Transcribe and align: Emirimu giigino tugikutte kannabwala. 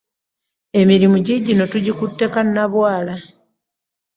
Emirimu 0.81 1.17
giigino 1.25 1.63
tugikutte 1.71 2.25
kannabwala. 2.33 3.15